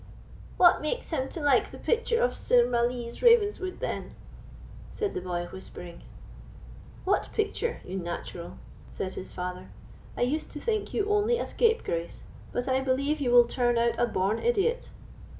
[0.57, 4.15] "What makes him to like the picture of Sir Malise Ravenswood then?"
[4.91, 6.01] said the boy, whispering.
[7.05, 8.57] "What picture, you natural?"
[8.89, 9.69] said his father.
[10.17, 13.95] "I used to think you only a scapegrace, but I believe you will turn out
[13.99, 14.89] a born idiot."